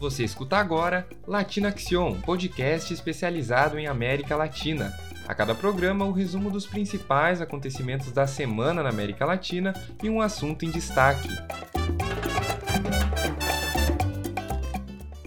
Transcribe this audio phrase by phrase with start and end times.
[0.00, 4.98] Você escuta agora Latina Action, podcast especializado em América Latina.
[5.28, 10.22] A cada programa, o resumo dos principais acontecimentos da semana na América Latina e um
[10.22, 11.28] assunto em destaque.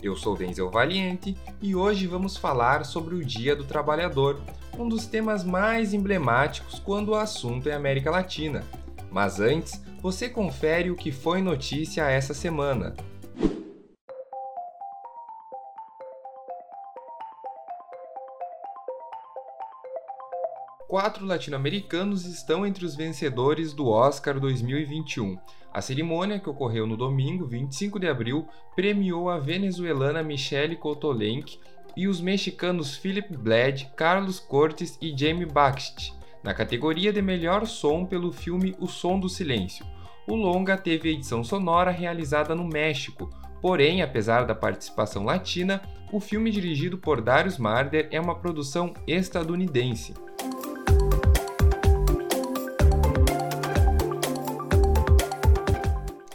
[0.01, 4.41] Eu sou Denzel Valiente e hoje vamos falar sobre o Dia do Trabalhador,
[4.75, 8.63] um dos temas mais emblemáticos quando o assunto é América Latina.
[9.12, 12.95] Mas antes, você confere o que foi notícia essa semana.
[21.03, 25.38] Quatro latino-americanos estão entre os vencedores do Oscar 2021.
[25.73, 31.59] A cerimônia, que ocorreu no domingo, 25 de abril, premiou a venezuelana Michelle Cotolenque
[31.98, 38.05] e os mexicanos Philip Bled, Carlos Cortes e Jamie Baxt, na categoria de melhor som
[38.05, 39.85] pelo filme O Som do Silêncio.
[40.26, 43.29] O longa teve edição sonora realizada no México,
[43.62, 45.81] porém, apesar da participação latina,
[46.13, 50.13] o filme dirigido por Darius Marder é uma produção estadunidense.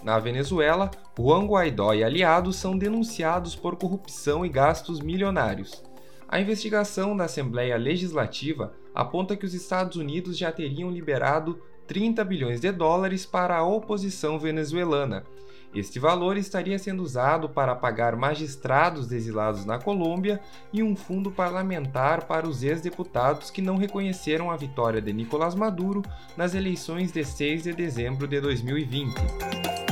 [0.08, 5.84] Na Venezuela, Juan Guaidó e aliados são denunciados por corrupção e gastos milionários.
[6.26, 12.58] A investigação da Assembleia Legislativa aponta que os Estados Unidos já teriam liberado 30 bilhões
[12.58, 15.26] de dólares para a oposição venezuelana.
[15.74, 20.40] Este valor estaria sendo usado para pagar magistrados exilados na Colômbia
[20.72, 26.00] e um fundo parlamentar para os ex-deputados que não reconheceram a vitória de Nicolás Maduro
[26.34, 29.87] nas eleições de 6 de dezembro de 2020.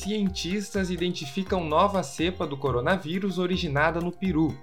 [0.00, 4.56] Cientistas identificam nova cepa do coronavírus originada no Peru.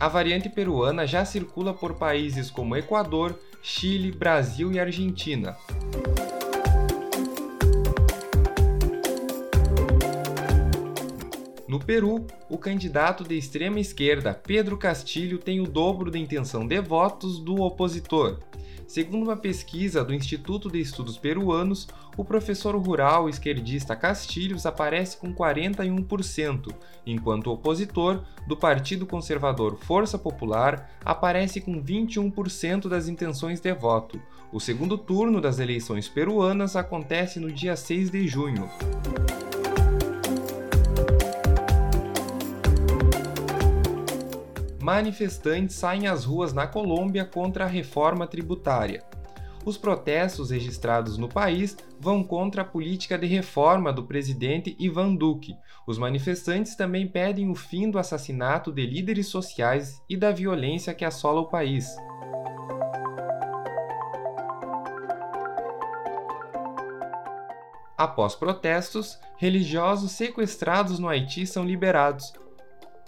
[0.00, 5.56] A variante peruana já circula por países como Equador, Chile, Brasil e Argentina.
[11.68, 16.80] No Peru, o candidato de extrema esquerda Pedro Castilho tem o dobro da intenção de
[16.80, 18.38] votos do opositor.
[18.88, 25.30] Segundo uma pesquisa do Instituto de Estudos Peruanos, o professor rural esquerdista Castilhos aparece com
[25.30, 33.74] 41%, enquanto o opositor, do Partido Conservador Força Popular, aparece com 21% das intenções de
[33.74, 34.18] voto.
[34.50, 38.70] O segundo turno das eleições peruanas acontece no dia 6 de junho.
[44.88, 49.04] Manifestantes saem às ruas na Colômbia contra a reforma tributária.
[49.62, 55.54] Os protestos registrados no país vão contra a política de reforma do presidente Ivan Duque.
[55.86, 61.04] Os manifestantes também pedem o fim do assassinato de líderes sociais e da violência que
[61.04, 61.94] assola o país.
[67.94, 72.32] Após protestos, religiosos sequestrados no Haiti são liberados,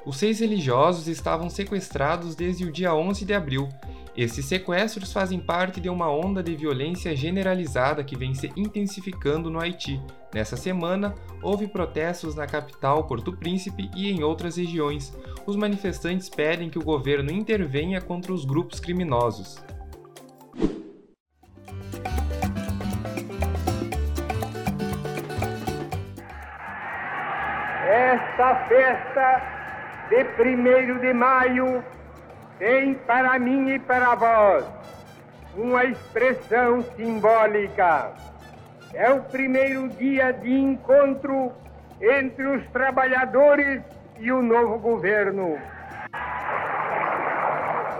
[0.04, 3.68] os seis religiosos estavam sequestrados desde o dia 11 de abril.
[4.16, 9.60] Esses sequestros fazem parte de uma onda de violência generalizada que vem se intensificando no
[9.60, 10.02] Haiti.
[10.34, 15.16] Nessa semana, houve protestos na capital, Porto Príncipe, e em outras regiões.
[15.46, 19.62] Os manifestantes pedem que o governo intervenha contra os grupos criminosos.
[27.86, 29.59] Esta festa
[30.10, 31.84] de primeiro de maio
[32.58, 34.64] tem para mim e para vós
[35.56, 38.12] uma expressão simbólica.
[38.92, 41.52] É o primeiro dia de encontro
[42.00, 43.82] entre os trabalhadores
[44.18, 45.56] e o novo governo.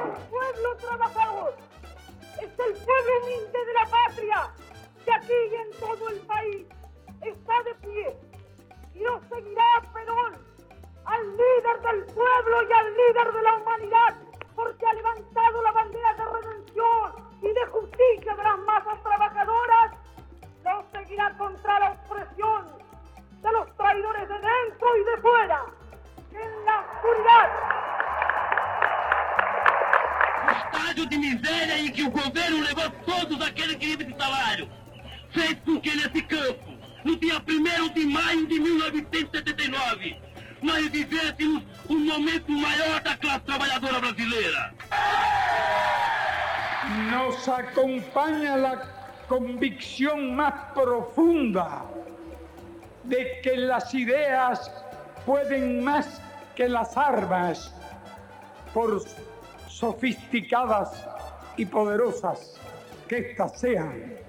[0.05, 1.55] O pueblo trabajador
[2.43, 4.51] es el pueblo humilde de la patria
[5.05, 6.67] que aquí y en todo el país
[7.23, 8.17] está de pie
[8.97, 10.50] lo seguirá Perón
[11.05, 14.15] al líder del pueblo y al líder de la humanidad,
[14.55, 19.93] porque ha levantado la bandera de redención y de justicia de las masas trabajadoras,
[20.65, 22.67] lo seguirá contra la opresión
[23.43, 25.65] de los traidores de dentro y de fuera,
[26.33, 27.51] en la oscuridad.
[30.47, 34.69] O estádio de miséria em que o governo levou todos aqueles que de salário,
[35.33, 40.30] fez com que nesse campo, no dia 1 de maio de 1979,
[40.63, 44.75] nós vivêssemos um momento maior da classe trabalhadora brasileira.
[47.11, 48.77] Nos acompanha a
[49.29, 51.85] convicção mais profunda
[53.05, 54.71] de que as ideias
[55.25, 56.21] podem mais
[56.55, 57.73] que as armas,
[58.73, 59.03] por
[59.69, 60.91] sofisticadas
[61.57, 62.61] e poderosas
[63.09, 64.21] que estas sejam.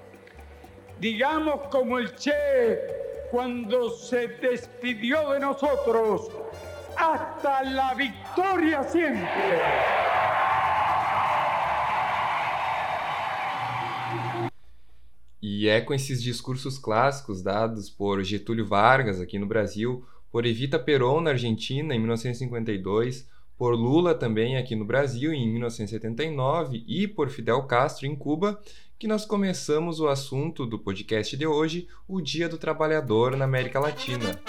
[1.02, 3.01] digamos como el Che
[3.32, 6.30] cuando se despidió de nosotros,
[6.94, 9.26] hasta la victoria siempre.
[15.40, 20.78] E é com esses discursos clássicos dados por Getúlio Vargas aqui no Brasil, por Evita
[20.78, 23.26] Peron na Argentina em 1952,
[23.56, 28.60] por Lula também aqui no Brasil em 1979 e por Fidel Castro em Cuba,
[29.02, 33.80] que nós começamos o assunto do podcast de hoje, o Dia do Trabalhador na América
[33.80, 34.40] Latina.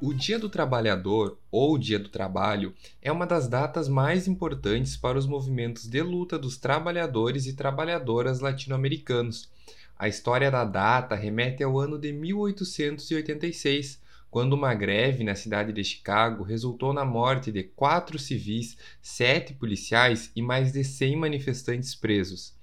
[0.00, 2.72] O Dia do Trabalhador, ou Dia do Trabalho,
[3.04, 8.38] é uma das datas mais importantes para os movimentos de luta dos trabalhadores e trabalhadoras
[8.38, 9.50] latino-americanos.
[9.98, 14.00] A história da data remete ao ano de 1886,
[14.30, 20.30] quando uma greve na cidade de Chicago resultou na morte de quatro civis, sete policiais
[20.36, 22.54] e mais de 100 manifestantes presos.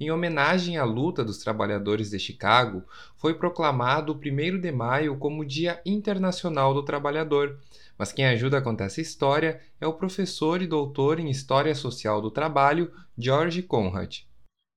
[0.00, 2.84] Em homenagem à luta dos trabalhadores de Chicago,
[3.16, 7.58] foi proclamado o 1 de maio como Dia Internacional do Trabalhador.
[7.98, 12.22] Mas quem ajuda a contar essa história é o professor e doutor em História Social
[12.22, 14.20] do Trabalho, George Conrad.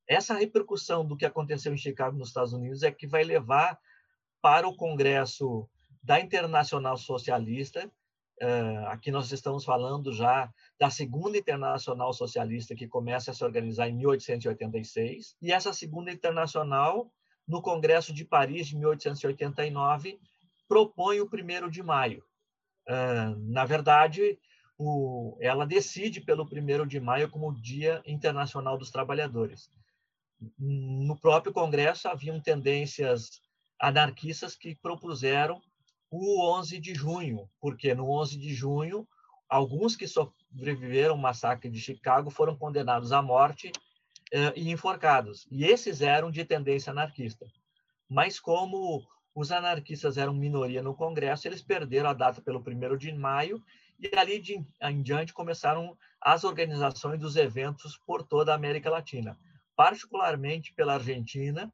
[0.10, 3.80] Essa repercussão do que aconteceu em Chicago, nos Estados Unidos, é que vai levar
[4.42, 5.70] para o Congresso
[6.02, 7.90] da Internacional Socialista.
[8.42, 13.88] Uh, aqui nós estamos falando já da Segunda Internacional Socialista, que começa a se organizar
[13.88, 17.14] em 1886, e essa Segunda Internacional,
[17.48, 20.20] no Congresso de Paris de 1889,
[20.68, 22.24] propõe o 1 de maio.
[23.48, 24.40] Na verdade,
[24.78, 29.72] o, ela decide pelo 1 de maio como Dia Internacional dos Trabalhadores.
[30.58, 33.42] No próprio Congresso haviam tendências
[33.80, 35.62] anarquistas que propuseram
[36.10, 39.08] o 11 de junho, porque no 11 de junho,
[39.48, 43.72] alguns que sobreviveram ao massacre de Chicago foram condenados à morte
[44.32, 45.48] eh, e enforcados.
[45.52, 47.46] E esses eram de tendência anarquista.
[48.10, 53.14] Mas como os anarquistas eram minoria no Congresso, eles perderam a data pelo 1 de
[53.14, 53.64] maio
[54.00, 59.38] e ali de, em diante começaram as organizações dos eventos por toda a América Latina,
[59.76, 61.72] particularmente pela Argentina,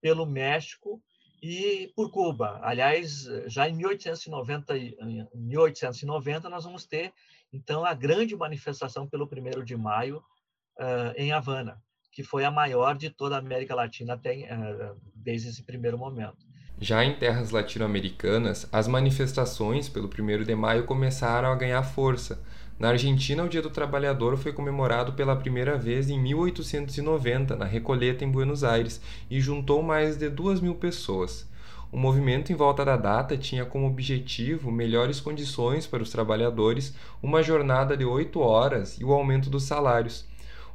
[0.00, 1.02] pelo México
[1.42, 2.60] e por Cuba.
[2.62, 7.12] Aliás, já em 1890, em 1890 nós vamos ter
[7.52, 10.18] então, a grande manifestação pelo 1 de maio
[10.78, 11.82] uh, em Havana,
[12.12, 16.46] que foi a maior de toda a América Latina até, uh, desde esse primeiro momento.
[16.82, 22.40] Já em terras latino-americanas, as manifestações pelo 1 de maio começaram a ganhar força.
[22.78, 28.24] Na Argentina, o Dia do Trabalhador foi comemorado pela primeira vez em 1890, na Recoleta,
[28.24, 28.98] em Buenos Aires,
[29.30, 31.46] e juntou mais de duas mil pessoas.
[31.92, 37.42] O movimento em volta da data tinha como objetivo melhores condições para os trabalhadores, uma
[37.42, 40.29] jornada de oito horas e o aumento dos salários.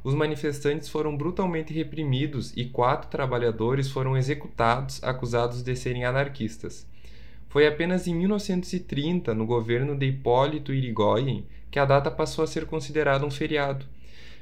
[0.06, 6.86] Os manifestantes foram brutalmente reprimidos e quatro trabalhadores foram executados acusados de serem anarquistas.
[7.48, 12.66] Foi apenas em 1930, no governo de Hipólito Yrigoyen, que a data passou a ser
[12.66, 13.84] considerada um feriado.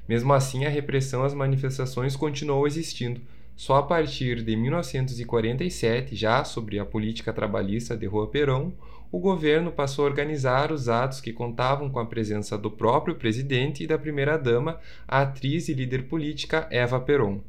[0.07, 3.23] Mesmo assim, a repressão às manifestações continuou existindo,
[3.57, 8.71] só a partir de 1947, já sobre a política trabalhista de Rua Perón,
[9.15, 13.85] o governo passou a organizar os atos que contavam com a presença do próprio presidente
[13.85, 17.41] e da primeira-dama, a atriz e líder política Eva Perón.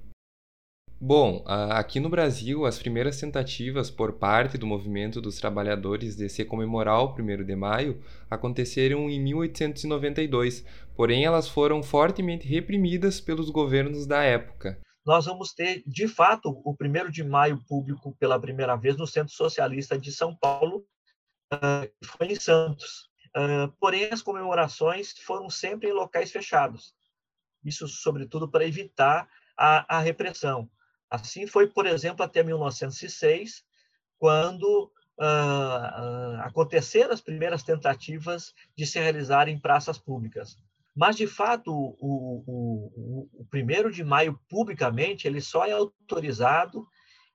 [1.01, 6.45] Bom, aqui no Brasil, as primeiras tentativas por parte do movimento dos trabalhadores de se
[6.45, 10.63] comemorar o 1 de maio aconteceram em 1892,
[10.95, 16.75] porém elas foram fortemente reprimidas pelos governos da época nós vamos ter, de fato, o
[16.75, 20.83] primeiro de maio público pela primeira vez no Centro Socialista de São Paulo,
[22.03, 23.09] foi em Santos.
[23.79, 26.93] porém, as comemorações foram sempre em locais fechados.
[27.63, 30.69] Isso, sobretudo, para evitar a, a repressão.
[31.09, 33.63] Assim foi, por exemplo, até 1906,
[34.17, 40.57] quando uh, aconteceram as primeiras tentativas de se realizar em praças públicas.
[40.95, 46.87] Mas, de fato, o, o, o, o primeiro de maio, publicamente, ele só é autorizado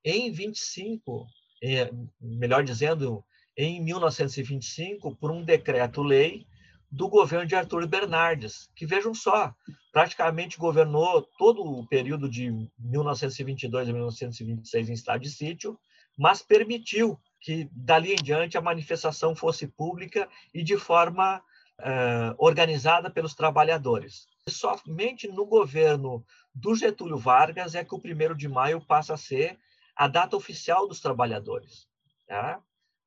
[0.02, 1.26] em 25,
[1.62, 3.22] é, melhor dizendo,
[3.62, 6.46] em 1925, por um decreto-lei
[6.90, 9.54] do governo de Arthur Bernardes, que, vejam só,
[9.92, 15.78] praticamente governou todo o período de 1922 a 1926 em estado de sítio,
[16.16, 21.36] mas permitiu que, dali em diante, a manifestação fosse pública e de forma
[21.80, 24.26] uh, organizada pelos trabalhadores.
[24.48, 26.24] Somente no governo
[26.54, 29.58] do Getúlio Vargas é que o 1 de maio passa a ser
[29.94, 31.86] a data oficial dos trabalhadores.
[32.26, 32.62] Tá?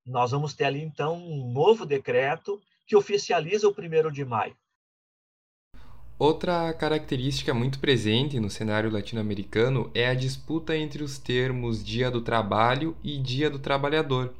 [0.05, 4.55] Nós vamos ter ali, então, um novo decreto que oficializa o primeiro de maio.
[6.19, 12.21] Outra característica muito presente no cenário latino-americano é a disputa entre os termos Dia do
[12.21, 14.33] Trabalho e Dia do Trabalhador.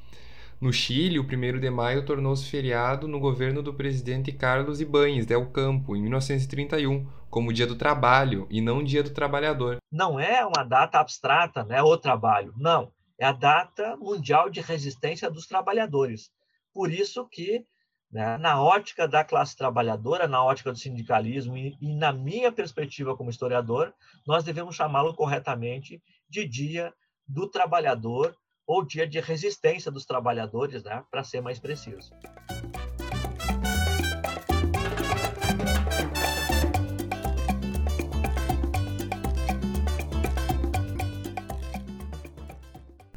[0.61, 5.47] No Chile, o 1 de maio tornou-se feriado no governo do presidente Carlos Ibáñez del
[5.47, 9.77] Campo, em 1931, como Dia do Trabalho e não Dia do Trabalhador.
[9.91, 12.53] Não é uma data abstrata, né, o trabalho.
[12.55, 12.91] Não,
[13.23, 16.29] é a data mundial de resistência dos trabalhadores.
[16.73, 17.65] Por isso que
[18.11, 18.37] né?
[18.37, 23.31] Na ótica da classe trabalhadora, na ótica do sindicalismo e, e na minha perspectiva como
[23.31, 23.91] historiador,
[24.27, 25.99] nós devemos chamá-lo corretamente
[26.29, 26.93] de Dia
[27.27, 28.37] do Trabalhador
[28.67, 31.03] ou Dia de Resistência dos Trabalhadores, né?
[31.09, 32.13] para ser mais preciso.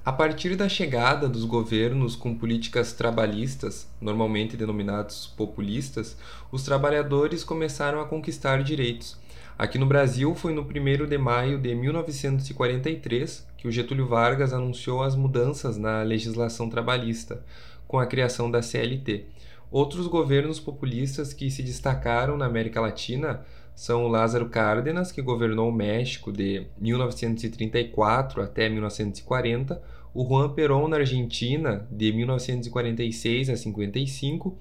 [0.06, 6.16] A partir da chegada dos governos com políticas trabalhistas, normalmente denominados populistas,
[6.52, 9.18] os trabalhadores começaram a conquistar direitos.
[9.58, 15.02] Aqui no Brasil foi no 1 de maio de 1943 que o Getúlio Vargas anunciou
[15.02, 17.44] as mudanças na legislação trabalhista,
[17.88, 19.26] com a criação da CLT.
[19.72, 23.44] Outros governos populistas que se destacaram na América Latina
[23.76, 29.82] são o Lázaro Cárdenas, que governou o México de 1934 até 1940,
[30.14, 34.58] o Juan Perón na Argentina de 1946 a 55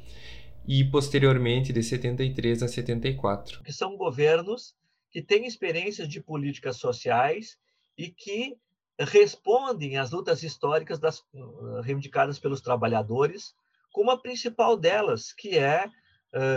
[0.67, 3.63] e posteriormente de 73 a 74.
[3.63, 4.75] Que são governos
[5.09, 7.57] que têm experiências de políticas sociais
[7.97, 8.57] e que
[8.99, 13.55] respondem às lutas históricas das, uh, reivindicadas pelos trabalhadores,
[13.93, 15.89] como a principal delas, que é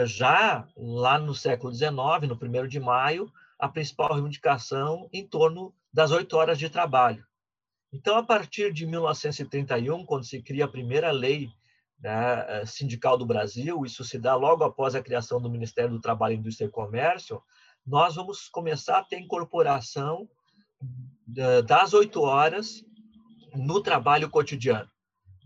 [0.06, 1.90] já lá no século XIX,
[2.28, 7.24] no 1 de maio, a principal reivindicação em torno das oito horas de trabalho.
[7.92, 11.48] Então, a partir de 1931, quando se cria a primeira lei
[12.00, 16.34] né, sindical do Brasil, isso se dá logo após a criação do Ministério do Trabalho,
[16.34, 17.42] Indústria e Comércio,
[17.86, 20.28] nós vamos começar a ter incorporação
[21.66, 22.84] das oito horas
[23.54, 24.88] no trabalho cotidiano.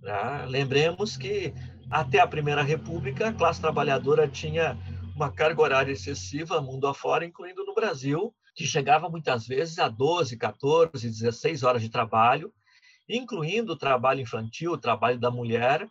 [0.02, 0.46] Né?
[0.48, 1.54] Lembremos que
[1.92, 4.78] até a Primeira República, a classe trabalhadora tinha
[5.14, 10.38] uma carga horária excessiva mundo afora, incluindo no Brasil, que chegava muitas vezes a 12,
[10.38, 12.50] 14, 16 horas de trabalho,
[13.06, 15.86] incluindo o trabalho infantil, o trabalho da mulher,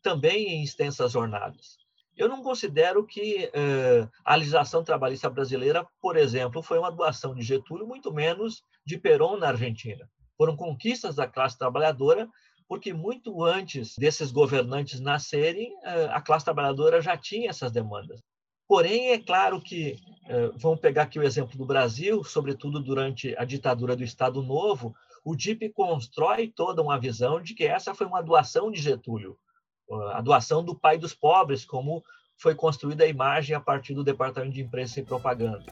[0.00, 1.76] também em extensas jornadas.
[2.16, 7.42] Eu não considero que eh, a legislação trabalhista brasileira, por exemplo, foi uma doação de
[7.42, 10.08] Getúlio, muito menos de Perón na Argentina.
[10.36, 12.28] Foram conquistas da classe trabalhadora,
[12.72, 18.18] porque muito antes desses governantes nascerem, eh, a classe trabalhadora já tinha essas demandas.
[18.66, 23.44] Porém, é claro que, eh, vamos pegar aqui o exemplo do Brasil, sobretudo durante a
[23.44, 28.22] ditadura do Estado Novo, o DIP constrói toda uma visão de que essa foi uma
[28.22, 29.36] doação de Getúlio,
[30.14, 32.02] a doação do pai dos pobres, como
[32.38, 35.66] foi construída a imagem a partir do Departamento de Imprensa e Propaganda.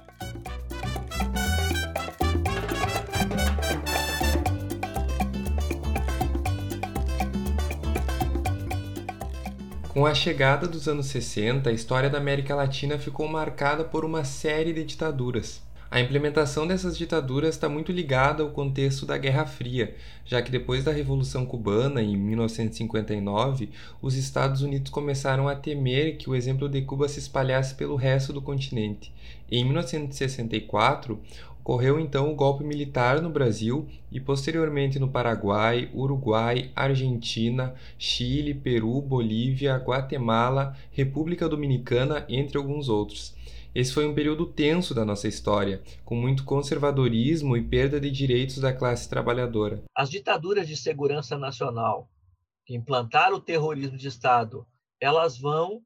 [10.01, 14.25] Com a chegada dos anos 60, a história da América Latina ficou marcada por uma
[14.25, 15.61] série de ditaduras.
[15.91, 20.85] A implementação dessas ditaduras está muito ligada ao contexto da Guerra Fria, já que depois
[20.85, 23.71] da Revolução Cubana, em 1959,
[24.01, 28.33] os Estados Unidos começaram a temer que o exemplo de Cuba se espalhasse pelo resto
[28.33, 29.13] do continente.
[29.51, 31.21] Em 1964,
[31.63, 39.01] Ocorreu então o golpe militar no Brasil e posteriormente no Paraguai, Uruguai, Argentina, Chile, Peru,
[39.03, 43.35] Bolívia, Guatemala, República Dominicana, entre alguns outros.
[43.73, 48.59] Esse foi um período tenso da nossa história, com muito conservadorismo e perda de direitos
[48.59, 49.85] da classe trabalhadora.
[49.95, 52.11] As ditaduras de segurança nacional
[52.67, 54.67] que implantaram o terrorismo de Estado,
[55.01, 55.83] elas vão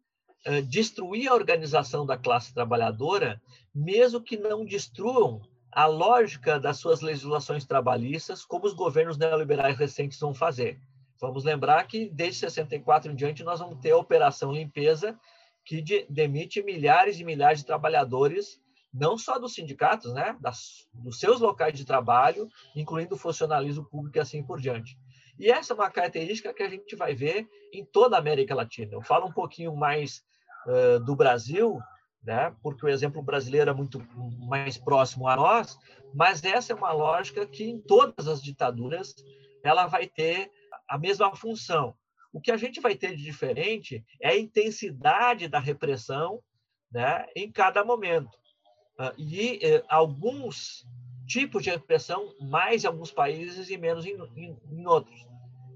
[0.46, 3.40] eh, destruir a organização da classe trabalhadora,
[3.74, 10.18] mesmo que não destruam a lógica das suas legislações trabalhistas, como os governos neoliberais recentes
[10.18, 10.80] vão fazer.
[11.20, 15.18] Vamos lembrar que, desde 64 em diante, nós vamos ter a Operação Limpeza,
[15.64, 18.60] que de, demite milhares e milhares de trabalhadores,
[18.92, 24.16] não só dos sindicatos, né, das, dos seus locais de trabalho, incluindo o funcionalismo público
[24.16, 24.96] e assim por diante.
[25.38, 28.92] E essa é uma característica que a gente vai ver em toda a América Latina.
[28.92, 30.22] Eu falo um pouquinho mais
[30.66, 31.80] uh, do Brasil,
[32.22, 32.54] né?
[32.62, 34.00] porque o exemplo brasileiro é muito
[34.46, 35.76] mais próximo a nós,
[36.14, 39.14] mas essa é uma lógica que em todas as ditaduras
[39.64, 40.50] ela vai ter
[40.88, 41.94] a mesma função.
[42.34, 46.42] O que a gente vai ter de diferente é a intensidade da repressão
[46.90, 48.36] né, em cada momento.
[48.98, 50.84] Ah, e eh, alguns
[51.28, 55.24] tipos de repressão, mais em alguns países e menos em, em, em outros.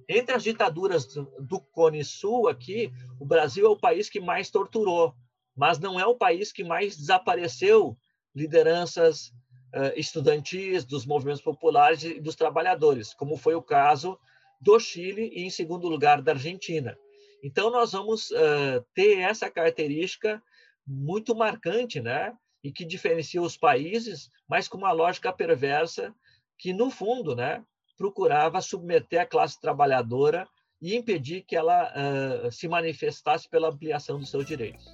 [0.09, 5.15] Entre as ditaduras do Cone Sul aqui, o Brasil é o país que mais torturou,
[5.57, 7.97] mas não é o país que mais desapareceu
[8.35, 9.29] lideranças
[9.75, 14.19] uh, estudantis, dos movimentos populares e dos trabalhadores, como foi o caso
[14.61, 16.97] do Chile e, em segundo lugar, da Argentina.
[17.43, 20.43] Então, nós vamos uh, ter essa característica
[20.87, 22.33] muito marcante, né?
[22.65, 26.13] E que diferencia os países, mas com uma lógica perversa
[26.59, 27.65] que, no fundo, né,
[27.97, 30.49] procurava submeter a classe trabalhadora
[30.81, 34.85] e impedir que ela uh, se manifestasse pela ampliação dos seus direitos.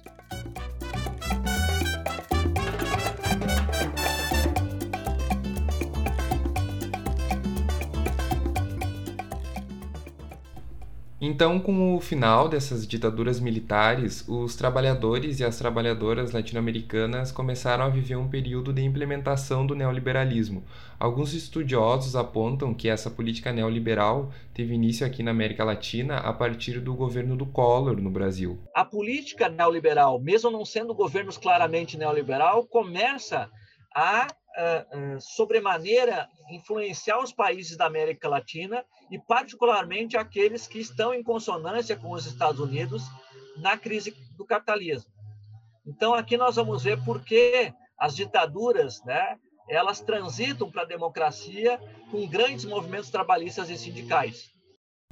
[11.27, 17.89] Então, com o final dessas ditaduras militares, os trabalhadores e as trabalhadoras latino-americanas começaram a
[17.89, 20.63] viver um período de implementação do neoliberalismo.
[20.99, 26.79] Alguns estudiosos apontam que essa política neoliberal teve início aqui na América Latina a partir
[26.79, 28.59] do governo do Collor no Brasil.
[28.75, 33.49] A política neoliberal, mesmo não sendo governos claramente neoliberal, começa
[33.95, 34.27] a
[34.57, 41.23] uh, uh, sobremaneira influenciar os países da América Latina e particularmente aqueles que estão em
[41.23, 43.03] consonância com os Estados Unidos
[43.57, 45.11] na crise do capitalismo.
[45.85, 49.37] Então aqui nós vamos ver por que as ditaduras, né,
[49.69, 51.79] elas transitam para a democracia
[52.11, 54.53] com grandes movimentos trabalhistas e sindicais.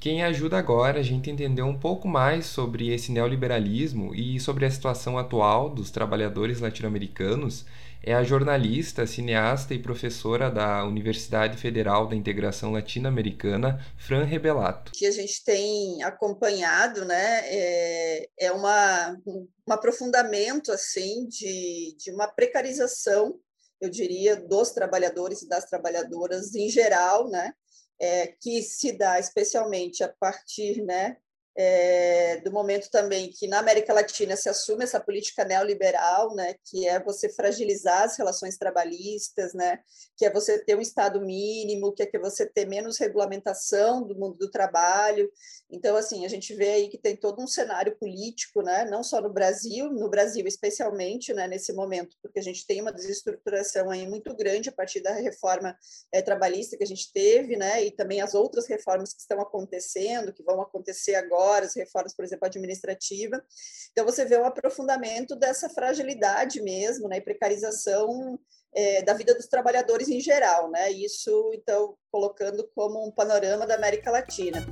[0.02, 4.72] Quem ajuda agora a gente entender um pouco mais sobre esse neoliberalismo e sobre a
[4.72, 7.66] situação atual dos trabalhadores latino-americanos
[8.04, 14.92] é a jornalista, cineasta e professora da Universidade Federal da Integração Latino-Americana, Fran Rebelato.
[14.94, 22.28] Que a gente tem acompanhado né, é, é uma, um aprofundamento assim de, de uma
[22.28, 23.40] precarização,
[23.80, 27.54] eu diria, dos trabalhadores e das trabalhadoras em geral, né,
[28.00, 31.16] é, que se dá especialmente a partir né,
[31.56, 36.88] é, do momento também que na América Latina se assume essa política neoliberal, né, que
[36.88, 39.80] é você fragilizar as relações trabalhistas, né,
[40.18, 44.16] que é você ter um Estado mínimo, que é que você ter menos regulamentação do
[44.16, 45.30] mundo do trabalho.
[45.70, 49.22] Então, assim, a gente vê aí que tem todo um cenário político, né, não só
[49.22, 54.08] no Brasil, no Brasil especialmente, né, nesse momento, porque a gente tem uma desestruturação aí
[54.08, 55.78] muito grande a partir da reforma
[56.12, 60.34] é, trabalhista que a gente teve, né, e também as outras reformas que estão acontecendo,
[60.34, 63.44] que vão acontecer agora as reformas, por exemplo, administrativa.
[63.92, 68.40] Então, você vê um aprofundamento dessa fragilidade mesmo, né, e precarização
[68.76, 70.92] é, da vida dos trabalhadores em geral, né?
[70.92, 74.66] Isso, então, colocando como um panorama da América Latina.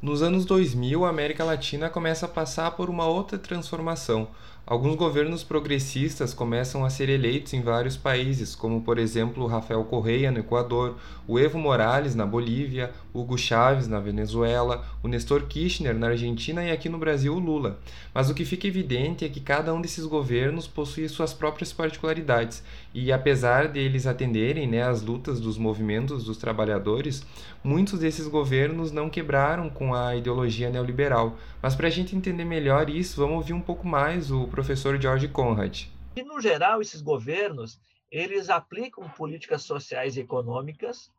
[0.00, 4.28] Nos anos 2000, a América Latina começa a passar por uma outra transformação,
[4.70, 10.30] Alguns governos progressistas começam a ser eleitos em vários países, como por exemplo Rafael Correia
[10.30, 16.08] no Equador, o Evo Morales na Bolívia, Hugo Chávez na Venezuela, o Nestor Kirchner na
[16.08, 17.78] Argentina e aqui no Brasil o Lula.
[18.12, 22.62] Mas o que fica evidente é que cada um desses governos possui suas próprias particularidades
[22.92, 27.24] e apesar de eles atenderem né, às lutas dos movimentos dos trabalhadores,
[27.64, 31.38] muitos desses governos não quebraram com a ideologia neoliberal.
[31.62, 35.28] Mas para a gente entender melhor isso, vamos ouvir um pouco mais o professor George
[35.28, 35.84] Conrad.
[36.16, 37.78] E, no geral, esses governos
[38.10, 41.12] eles aplicam políticas sociais e econômicas,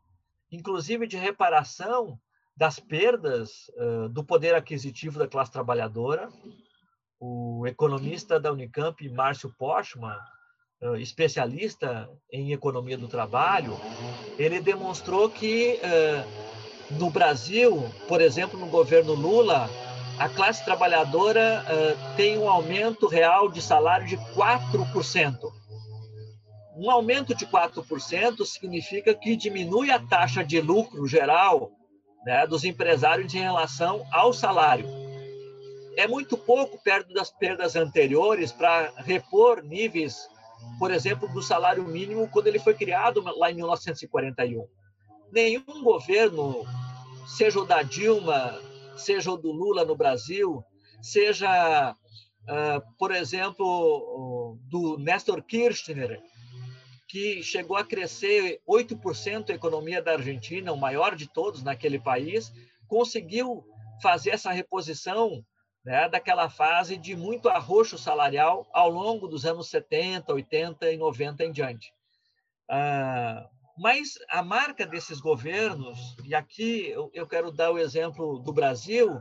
[0.52, 2.20] inclusive de reparação
[2.54, 6.28] das perdas uh, do poder aquisitivo da classe trabalhadora.
[7.18, 10.18] O economista da Unicamp, Márcio Postman,
[10.98, 13.78] especialista em economia do trabalho,
[14.38, 15.78] ele demonstrou que
[16.90, 19.68] no Brasil, por exemplo, no governo Lula,
[20.20, 25.50] a classe trabalhadora uh, tem um aumento real de salário de 4%.
[26.76, 31.70] Um aumento de 4% significa que diminui a taxa de lucro geral
[32.26, 34.86] né, dos empresários em relação ao salário.
[35.96, 40.28] É muito pouco perto das perdas anteriores para repor níveis,
[40.78, 44.68] por exemplo, do salário mínimo quando ele foi criado lá em 1941.
[45.32, 46.66] Nenhum governo,
[47.26, 48.60] seja o da Dilma,
[49.00, 50.64] seja o do Lula no Brasil,
[51.02, 56.22] seja, uh, por exemplo, do Néstor Kirchner,
[57.08, 62.52] que chegou a crescer 8% a economia da Argentina, o maior de todos naquele país,
[62.86, 63.64] conseguiu
[64.00, 65.44] fazer essa reposição
[65.84, 71.44] né, daquela fase de muito arroxo salarial ao longo dos anos 70, 80 e 90
[71.44, 71.92] em diante.
[72.70, 73.48] Uh,
[73.80, 79.18] Mas a marca desses governos, e aqui eu, quero dar o exemplo do Brasil,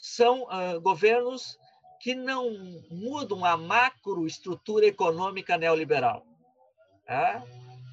[0.00, 0.46] são
[0.80, 1.58] governos
[2.00, 2.52] que não
[2.88, 6.24] mudam a macroestrutura econômica neoliberal.
[7.04, 7.42] É?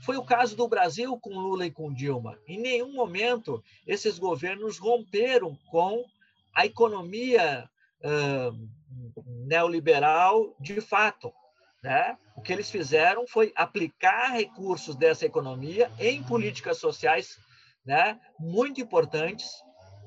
[0.05, 2.37] Foi o caso do Brasil com Lula e com Dilma.
[2.47, 6.05] Em nenhum momento esses governos romperam com
[6.53, 7.67] a economia
[9.25, 11.33] neoliberal de fato.
[11.81, 12.17] Né?
[12.35, 17.37] O que eles fizeram foi aplicar recursos dessa economia em políticas sociais
[17.85, 19.49] né, muito importantes.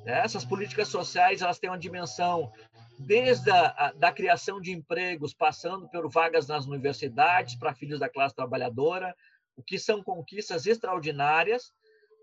[0.05, 0.21] Né?
[0.21, 2.53] Essas políticas sociais elas têm uma dimensão
[2.99, 8.35] desde a da criação de empregos, passando por vagas nas universidades para filhos da classe
[8.35, 9.15] trabalhadora,
[9.57, 11.73] o que são conquistas extraordinárias,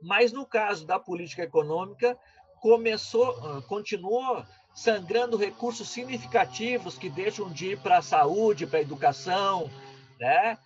[0.02, 2.18] mas no caso da política econômica,
[2.62, 9.70] começou, continuou sangrando recursos significativos que deixam de ir para a saúde, para a educação,
[10.20, 10.58] né?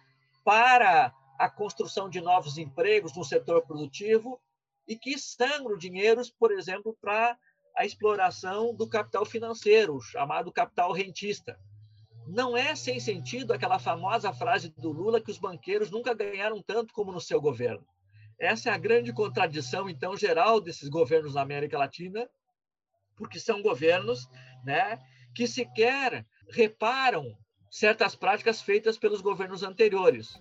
[0.44, 4.40] para a construção de novos empregos no setor produtivo
[4.88, 7.38] e que sangram dinheiros, por exemplo, para
[7.76, 11.58] a exploração do capital financeiro, chamado capital rentista.
[12.28, 16.94] Não é sem sentido aquela famosa frase do Lula que os banqueiros nunca ganharam tanto
[16.94, 17.86] como no seu governo.
[18.40, 22.30] Essa é a grande contradição, então, geral desses governos na América Latina,
[23.16, 24.28] porque são governos
[24.64, 25.00] né,
[25.34, 27.38] que sequer reparam
[27.70, 30.40] certas práticas feitas pelos governos anteriores.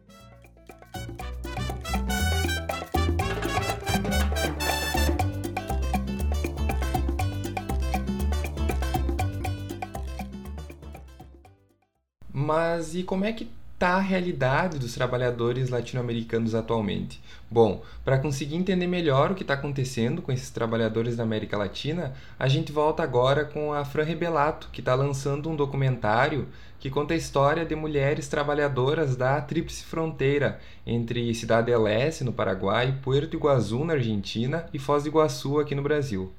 [12.33, 13.49] Mas e como é que
[13.83, 17.21] está a realidade dos trabalhadores latino-americanos atualmente?
[17.51, 22.15] Bom, para conseguir entender melhor o que está acontecendo com esses trabalhadores da América Latina,
[22.39, 27.13] a gente volta agora com a Fran Rebelato, que está lançando um documentário que conta
[27.15, 33.35] a história de mulheres trabalhadoras da Tríplice Fronteira entre Cidade del Este, no Paraguai, Puerto
[33.35, 36.33] Iguaçu, na Argentina, e Foz do Iguaçu, aqui no Brasil.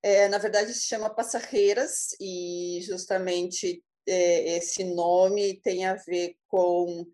[0.00, 7.06] É, na verdade, se chama Passarreiras e justamente é, esse nome tem a ver com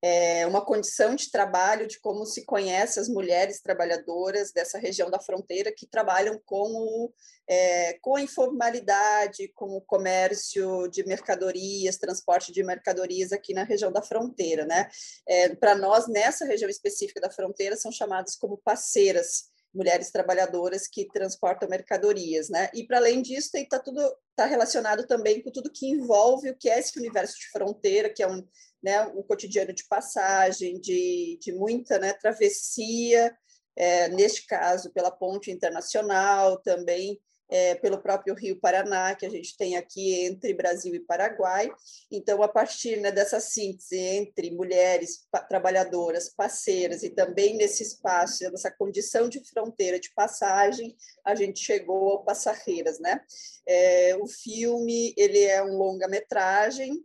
[0.00, 5.18] é, uma condição de trabalho, de como se conhece as mulheres trabalhadoras dessa região da
[5.18, 7.12] fronteira que trabalham com, o,
[7.48, 13.90] é, com a informalidade, com o comércio de mercadorias, transporte de mercadorias aqui na região
[13.90, 14.64] da fronteira.
[14.64, 14.88] Né?
[15.26, 21.06] É, Para nós, nessa região específica da fronteira, são chamadas como parceiras mulheres trabalhadoras que
[21.06, 22.68] transportam mercadorias, né?
[22.74, 26.68] E para além disso, está tudo está relacionado também com tudo que envolve o que
[26.68, 28.46] é esse universo de fronteira, que é um,
[28.82, 33.36] né, um cotidiano de passagem, de, de muita né, travessia,
[33.74, 39.56] é, neste caso pela ponte internacional, também é, pelo próprio Rio Paraná, que a gente
[39.56, 41.70] tem aqui entre Brasil e Paraguai.
[42.10, 48.50] Então, a partir né, dessa síntese entre mulheres pa trabalhadoras, parceiras, e também nesse espaço,
[48.50, 52.98] nessa condição de fronteira de passagem, a gente chegou ao Passarreiras.
[52.98, 53.20] Né?
[53.66, 57.02] É, o filme ele é um longa-metragem,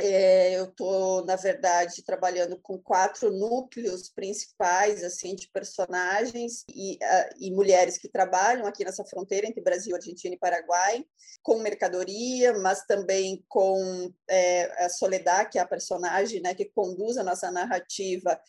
[0.00, 7.34] é, eu estou, na verdade, trabalhando com quatro núcleos principais assim de personagens e, uh,
[7.38, 11.04] e, mulheres que trabalham aqui nessa fronteira entre Brasil, Argentina e Paraguai,
[11.42, 17.16] com mercadoria, mas também com é, a Soledad, que é a personagem né, que conduz
[17.16, 18.40] a nossa narrativa.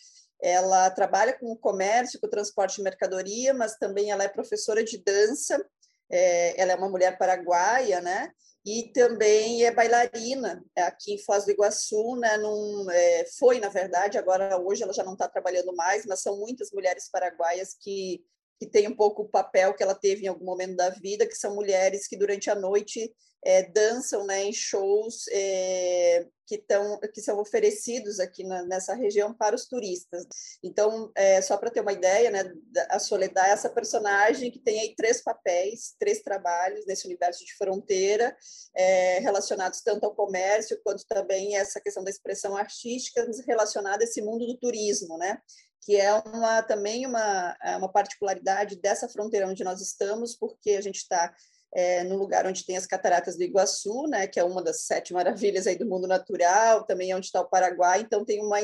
[0.41, 4.84] Ela trabalha com o comércio, com o transporte de mercadoria, mas também ela é professora
[4.84, 5.63] de dança.
[6.10, 8.31] É, ela é uma mulher paraguaia, né?
[8.65, 14.17] E também é bailarina aqui em Foz do Iguaçu, né, num, é, foi na verdade,
[14.17, 18.25] agora hoje ela já não está trabalhando mais, mas são muitas mulheres paraguaias que
[18.59, 21.35] que têm um pouco o papel que ela teve em algum momento da vida, que
[21.35, 23.13] são mulheres que durante a noite
[23.45, 29.33] é, dançam né, em shows é, que, tão, que são oferecidos aqui na, nessa região
[29.33, 30.25] para os turistas.
[30.63, 32.51] Então, é, só para ter uma ideia, né,
[32.89, 37.55] a Soledad é essa personagem que tem aí três papéis, três trabalhos nesse universo de
[37.55, 38.35] fronteira,
[38.75, 44.23] é, relacionados tanto ao comércio quanto também essa questão da expressão artística relacionada a esse
[44.23, 45.39] mundo do turismo, né?
[45.86, 50.82] Que é uma, também uma, é uma particularidade dessa fronteira onde nós estamos, porque a
[50.82, 51.32] gente está
[51.75, 55.11] é, no lugar onde tem as cataratas do Iguaçu, né, que é uma das sete
[55.11, 58.61] maravilhas aí do mundo natural, também é onde está o Paraguai, então tem uma,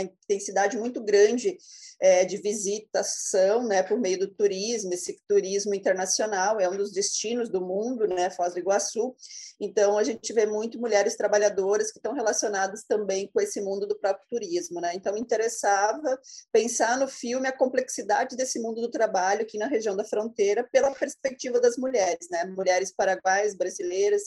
[0.00, 1.56] intensidade muito grande
[2.00, 7.48] é, de visitação, né, por meio do turismo, esse turismo internacional é um dos destinos
[7.48, 9.14] do mundo, né, Foz do Iguaçu,
[9.60, 13.96] então a gente vê muito mulheres trabalhadoras que estão relacionadas também com esse mundo do
[13.96, 16.18] próprio turismo, né, então me interessava
[16.52, 20.90] pensar no filme a complexidade desse mundo do trabalho aqui na região da fronteira pela
[20.90, 22.44] perspectiva das mulheres, mulheres, né?
[22.44, 24.22] Mulheres paraguaias, brasileiras,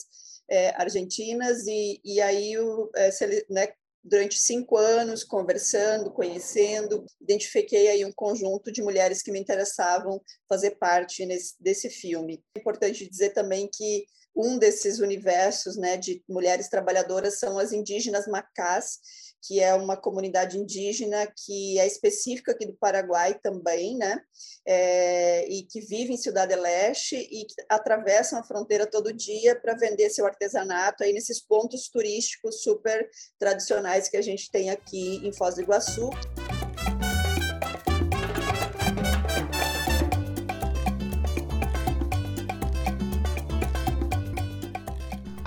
[0.50, 3.10] é, argentinas, e, e aí o, é,
[3.50, 3.68] né,
[4.02, 10.72] durante cinco anos, conversando, conhecendo, identifiquei aí um conjunto de mulheres que me interessavam fazer
[10.72, 12.42] parte nesse, desse filme.
[12.56, 18.26] É importante dizer também que um desses universos né, de mulheres trabalhadoras são as indígenas
[18.28, 19.00] macás,
[19.42, 24.20] que é uma comunidade indígena que é específica aqui do Paraguai também, né?
[24.66, 29.76] É, e que vive em Cidade Leste e que atravessam a fronteira todo dia para
[29.76, 35.32] vender seu artesanato aí nesses pontos turísticos super tradicionais que a gente tem aqui em
[35.32, 36.10] Foz do Iguaçu.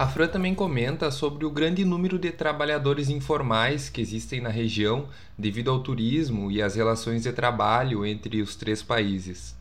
[0.02, 5.08] A Fran também comenta sobre o grande número de trabalhadores informais que existem na região
[5.38, 9.56] devido ao turismo e às relações de trabalho entre os três países.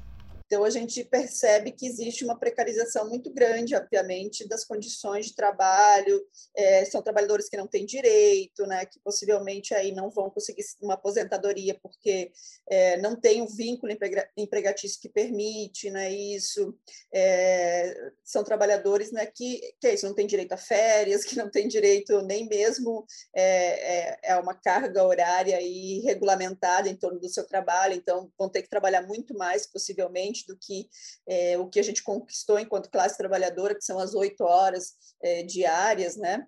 [0.50, 6.20] Então, a gente percebe que existe uma precarização muito grande, obviamente, das condições de trabalho.
[6.56, 10.94] É, são trabalhadores que não têm direito, né, que possivelmente aí não vão conseguir uma
[10.94, 12.32] aposentadoria porque
[12.68, 13.92] é, não tem um vínculo
[14.36, 16.76] empregatício que permite né, isso.
[17.14, 21.48] É, são trabalhadores né, que, que é isso, não têm direito a férias, que não
[21.48, 27.28] têm direito nem mesmo é, é, é uma carga horária aí regulamentada em torno do
[27.28, 30.88] seu trabalho, então vão ter que trabalhar muito mais, possivelmente, do que
[31.26, 35.42] é, o que a gente conquistou enquanto classe trabalhadora, que são as oito horas é,
[35.42, 36.46] diárias, né?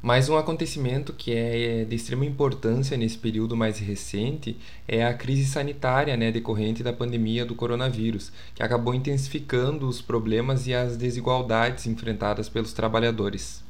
[0.00, 5.50] Mais um acontecimento que é de extrema importância nesse período mais recente é a crise
[5.50, 11.86] sanitária né, decorrente da pandemia do coronavírus, que acabou intensificando os problemas e as desigualdades
[11.86, 13.60] enfrentadas pelos trabalhadores.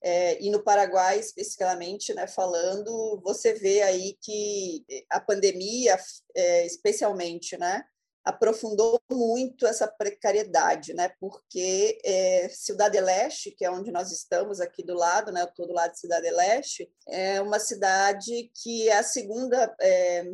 [0.00, 5.98] É, e no Paraguai, especificamente, né, falando, você vê aí que a pandemia,
[6.36, 7.82] é, especialmente, né,
[8.26, 11.12] aprofundou muito essa precariedade, né?
[11.20, 15.46] Porque é, Cidade Leste, que é onde nós estamos aqui do lado, né?
[15.54, 20.24] Todo lado de Cidade Leste, é uma cidade que é a segunda é,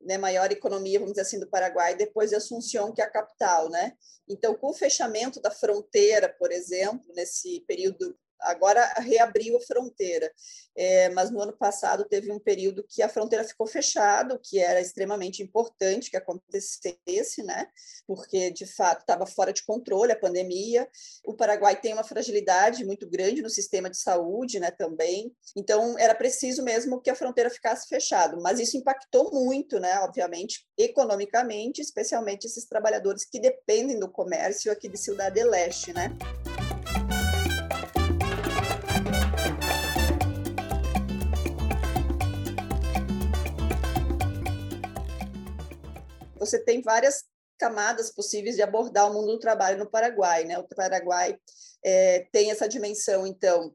[0.00, 3.68] né, maior economia, vamos dizer assim, do Paraguai, depois de Assunção, que é a capital,
[3.68, 3.92] né?
[4.26, 10.30] Então, com o fechamento da fronteira, por exemplo, nesse período agora reabriu a fronteira,
[10.76, 14.58] é, mas no ano passado teve um período que a fronteira ficou fechada, o que
[14.58, 17.66] era extremamente importante que acontecesse, né?
[18.06, 20.88] Porque de fato estava fora de controle a pandemia.
[21.24, 24.70] O Paraguai tem uma fragilidade muito grande no sistema de saúde, né?
[24.70, 29.98] Também, então era preciso mesmo que a fronteira ficasse fechada, mas isso impactou muito, né?
[30.00, 36.10] Obviamente, economicamente, especialmente esses trabalhadores que dependem do comércio aqui de Cidade Leste, né?
[46.46, 47.24] Você tem várias
[47.58, 50.44] camadas possíveis de abordar o mundo do trabalho no Paraguai.
[50.44, 50.58] Né?
[50.58, 51.38] O Paraguai
[51.84, 53.74] é, tem essa dimensão, então,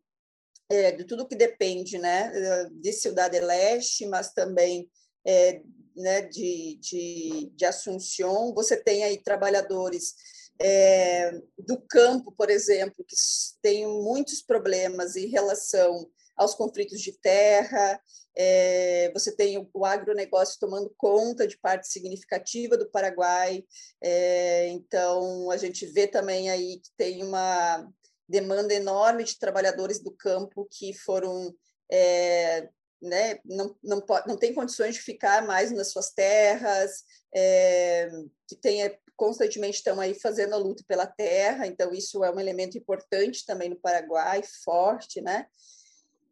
[0.69, 2.31] é, de tudo que depende né,
[2.71, 4.89] de Cidade Leste, mas também
[5.25, 5.61] é,
[5.95, 8.53] né, de, de, de Assunção.
[8.53, 10.13] Você tem aí trabalhadores
[10.59, 13.15] é, do campo, por exemplo, que
[13.61, 16.07] têm muitos problemas em relação
[16.41, 18.01] aos conflitos de terra,
[18.35, 23.63] é, você tem o, o agronegócio tomando conta de parte significativa do Paraguai,
[24.01, 27.87] é, então a gente vê também aí que tem uma
[28.27, 31.53] demanda enorme de trabalhadores do campo que foram
[31.91, 32.69] é,
[33.01, 37.03] né, não, não, não tem condições de ficar mais nas suas terras,
[37.35, 38.09] é,
[38.47, 42.77] que tem, constantemente estão aí fazendo a luta pela terra, então isso é um elemento
[42.77, 45.45] importante também no Paraguai, forte, né?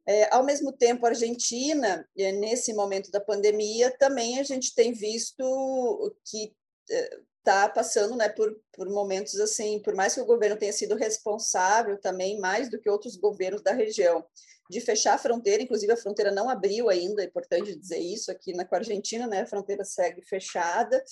[0.10, 4.92] É, ao mesmo tempo, a Argentina, é, nesse momento da pandemia, também a gente tem
[4.92, 6.52] visto que
[7.38, 10.96] está é, passando né, por, por momentos assim, por mais que o governo tenha sido
[10.96, 14.26] responsável também, mais do que outros governos da região,
[14.68, 18.52] de fechar a fronteira, inclusive a fronteira não abriu ainda, é importante dizer isso aqui
[18.54, 21.04] na, com a Argentina, né, a fronteira segue fechada,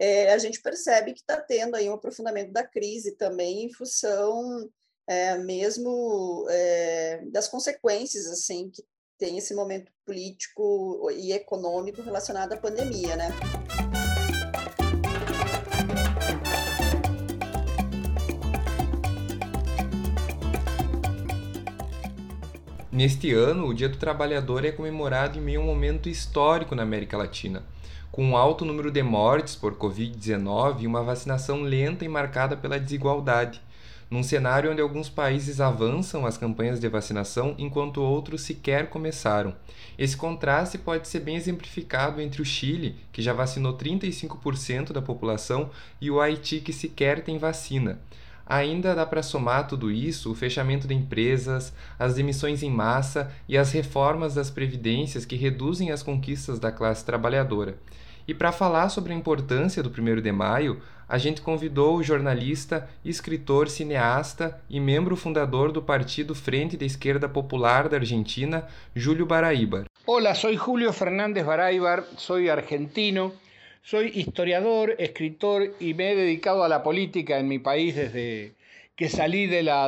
[0.00, 4.70] é, a gente percebe que está tendo aí um aprofundamento da crise também em função
[5.08, 8.84] é, mesmo é, das consequências assim que
[9.18, 13.30] tem esse momento político e econômico relacionado à pandemia, né?
[22.92, 26.82] Neste ano, o Dia do Trabalhador é comemorado em meio a um momento histórico na
[26.82, 27.64] América Latina,
[28.12, 32.78] com um alto número de mortes por Covid-19 e uma vacinação lenta e marcada pela
[32.78, 33.62] desigualdade
[34.10, 39.54] num cenário onde alguns países avançam as campanhas de vacinação enquanto outros sequer começaram.
[39.98, 45.70] Esse contraste pode ser bem exemplificado entre o Chile, que já vacinou 35% da população,
[46.00, 47.98] e o Haiti, que sequer tem vacina.
[48.46, 53.58] Ainda dá para somar tudo isso o fechamento de empresas, as demissões em massa e
[53.58, 57.76] as reformas das previdências que reduzem as conquistas da classe trabalhadora.
[58.26, 62.86] E para falar sobre a importância do 1 de maio, a gente convidou o jornalista,
[63.02, 69.86] escritor, cineasta e membro fundador do Partido Frente de Esquerda Popular da Argentina, Júlio Baraíbar.
[70.04, 73.32] Olá, sou Julio Fernández Baraíbar, sou argentino.
[73.82, 78.52] Soy historiador, escritor y me he dedicado a política en mi país desde
[78.94, 79.84] que salí de la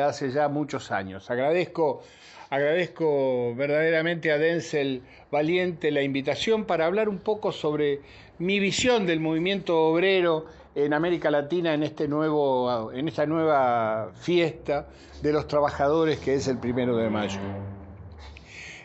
[0.00, 1.30] hace ya muchos años.
[1.30, 2.02] Agradezco,
[2.52, 8.00] agradezco verdaderamente a Denzel Valiente la invitación para hablar un poco sobre
[8.38, 14.86] mi visión del movimiento obrero en América Latina en, este nuevo, en esta nueva fiesta
[15.22, 17.40] de los trabajadores que es el primero de mayo.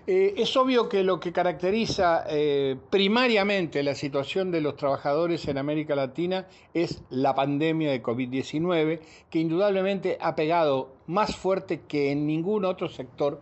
[0.10, 5.58] Eh, es obvio que lo que caracteriza eh, primariamente la situación de los trabajadores en
[5.58, 12.26] América Latina es la pandemia de COVID-19, que indudablemente ha pegado más fuerte que en
[12.26, 13.42] ningún otro sector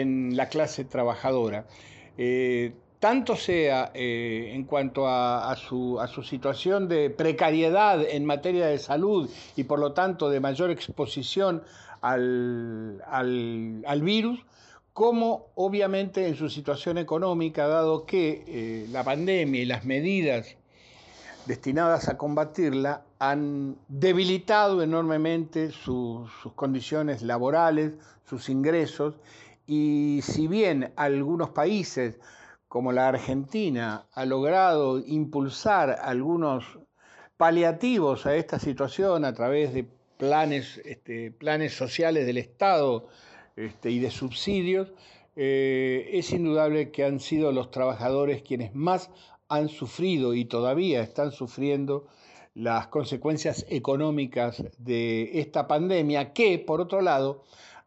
[0.00, 1.66] en la clase trabajadora.
[2.18, 9.64] Eh, tanto sea en cuanto a, su, situación de precariedad en materia de salud y
[9.64, 11.64] por lo tanto de mayor exposición
[12.00, 13.00] al
[14.02, 14.44] virus,
[14.92, 20.56] como obviamente en su situación económica, dado que eh, la pandemia y las medidas
[21.46, 27.94] destinadas a combatirla han debilitado enormemente sus condiciones laborales,
[28.28, 29.14] sus ingresos,
[29.66, 32.18] y si bien algunos países
[32.68, 36.78] como la Argentina ha logrado impulsar algunos
[37.36, 43.08] paliativos a esta situación a través de planes, este, planes sociales del Estado,
[43.56, 44.92] este, y de subsidios,
[45.36, 49.10] eh, es indudable que han sido los trabajadores quienes más
[49.48, 52.06] han sufrido y todavía están sufriendo
[52.54, 57.44] las consecuencias económicas de esta pandemia que, por otro lado,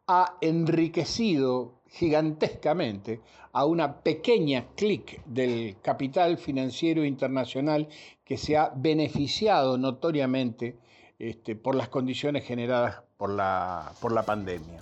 [0.08, 3.22] ha enriquecido gigantescamente
[3.54, 7.88] a una pequeña clic del capital financiero internacional
[8.24, 10.78] que se ha beneficiado notoriamente
[11.20, 14.80] este, por las condiciones generadas por la, por la pandemia.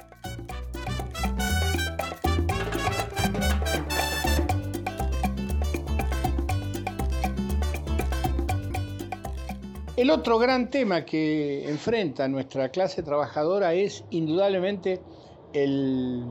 [10.03, 15.01] El otro gran tema que enfrenta nuestra clase trabajadora es indudablemente
[15.53, 16.27] el,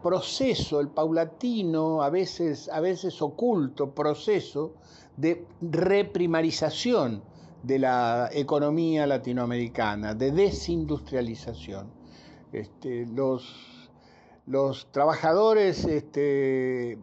[0.00, 4.74] proceso, el paulatino, a veces, a veces oculto proceso
[5.16, 7.24] de reprimarización
[7.64, 11.90] de la economía latinoamericana, de desindustrialización.
[12.52, 16.98] Este, los, trabajadores este,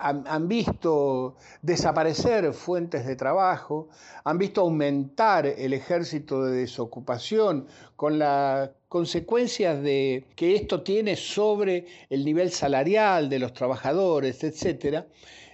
[0.00, 3.88] han, visto desaparecer fuentes de trabajo,
[4.24, 11.86] han visto aumentar el ejército de desocupación con las consecuencias de, que esto tiene sobre
[12.08, 15.04] el nivel salarial de los trabajadores, etc.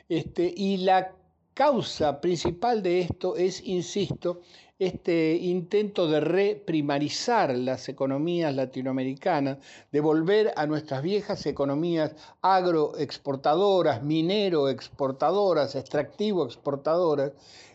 [0.09, 1.13] Este, y la
[1.55, 4.43] causa principal de esto es, insisto,
[4.79, 9.59] este intento de reprimarizar las economías latinoamericanas,
[9.93, 17.33] de volver a nuestras viejas economías agroexportadoras, minero-exportadoras, extractivo-exportadoras,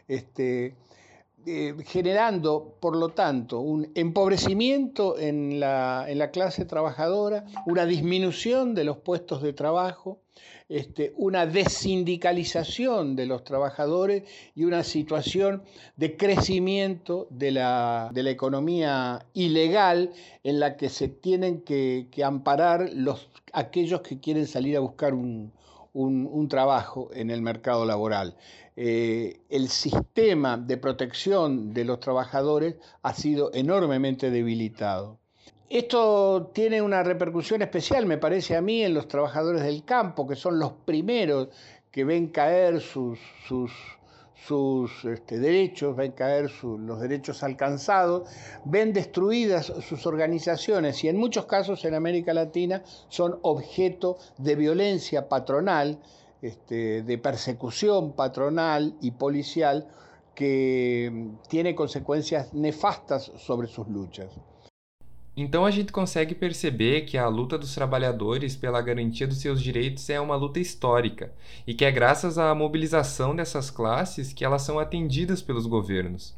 [0.08, 0.76] este,
[1.46, 8.76] eh, generando, por lo tanto, un empobrecimiento en la, en la clase trabajadora, una disminución
[8.76, 10.20] de los puestos de trabajo,
[10.70, 15.64] este, una desindicalización de los trabajadores y una situación
[15.98, 24.02] de crecimiento de la, economía ilegal en la que se tienen que, amparar los, aquellos
[24.02, 25.52] que quieren salir a buscar un,
[26.50, 28.36] trabajo en el mercado laboral.
[28.76, 35.19] Eh, el sistema de protección de los trabajadores ha sido enormemente debilitado.
[35.70, 40.36] Esto tiene una repercusión especial, me parece a mí, en los trabajadores del campo, que
[40.36, 41.50] son los primeros
[41.92, 43.20] que ven caer sus,
[45.04, 48.28] este, derechos, ven caer los derechos alcanzados,
[48.66, 55.30] ven destruidas sus organizaciones y en muchos casos en América Latina son objeto de violencia
[55.30, 56.00] patronal,
[56.42, 59.88] este, de persecución patronal y policial
[60.34, 64.32] que tiene consecuencias nefastas sobre sus luchas.
[65.36, 70.10] Então a gente consegue perceber que a luta dos trabalhadores pela garantia dos seus direitos
[70.10, 71.32] é uma luta histórica
[71.66, 76.38] e que é graças à mobilização dessas classes que elas são atendidas pelos governos.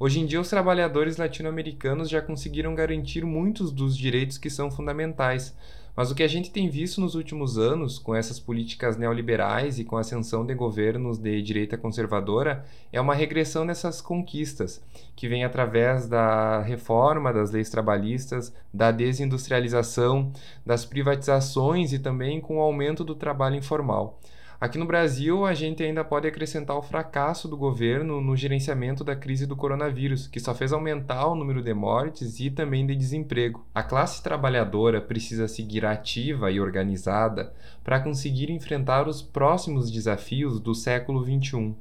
[0.00, 5.54] Hoje em dia, os trabalhadores latino-americanos já conseguiram garantir muitos dos direitos que são fundamentais,
[5.96, 9.84] mas o que a gente tem visto nos últimos anos, com essas políticas neoliberais e
[9.84, 14.82] com a ascensão de governos de direita conservadora, é uma regressão nessas conquistas,
[15.14, 20.32] que vem através da reforma das leis trabalhistas, da desindustrialização,
[20.64, 24.18] das privatizações e também com o aumento do trabalho informal.
[24.62, 29.16] Aqui no Brasil, a gente ainda pode acrescentar o fracasso do governo no gerenciamento da
[29.16, 33.66] crise do coronavírus, que só fez aumentar o número de mortes e também de desemprego.
[33.74, 37.52] A classe trabalhadora precisa seguir ativa e organizada
[37.82, 41.74] para conseguir enfrentar os próximos desafios do século XXI.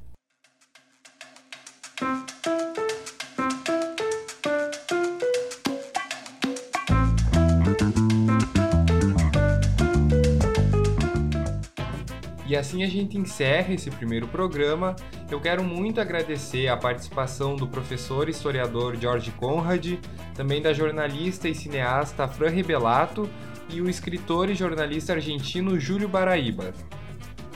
[12.52, 14.94] E assim a gente encerra esse primeiro programa.
[15.30, 19.94] Eu quero muito agradecer a participação do professor e historiador George Conrad,
[20.36, 23.30] também da jornalista e cineasta Fran Rebelato
[23.70, 26.74] e o escritor e jornalista argentino Júlio Baraíba.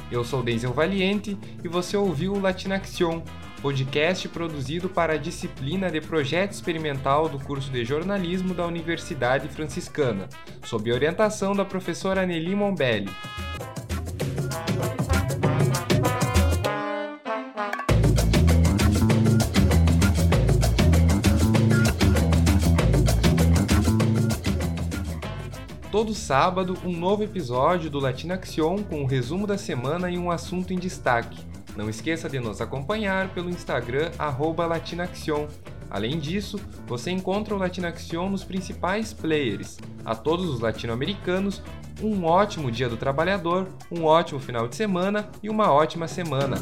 [0.10, 3.22] Eu sou Denzel Valiente e você ouviu o Latinaction,
[3.62, 10.30] podcast produzido para a disciplina de projeto experimental do curso de jornalismo da Universidade Franciscana,
[10.64, 13.12] sob orientação da professora Nelly Mombelli.
[25.96, 30.30] Todo sábado um novo episódio do Latina Action com um resumo da semana e um
[30.30, 31.40] assunto em destaque.
[31.74, 34.12] Não esqueça de nos acompanhar pelo Instagram
[34.58, 35.48] @latinaction.
[35.90, 39.78] Além disso, você encontra o Latina Action nos principais players.
[40.04, 41.64] A todos os latino-americanos,
[42.04, 46.58] um ótimo Dia do Trabalhador, um ótimo final de semana e uma ótima semana.